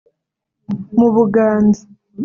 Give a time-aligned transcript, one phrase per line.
[0.97, 1.83] mu Buganza